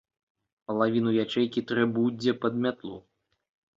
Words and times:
Палавіну 0.69 1.11
ячэйкі 1.25 1.65
трэ 1.73 1.83
будзе 1.99 2.31
пад 2.47 2.53
мятлу. 2.65 2.97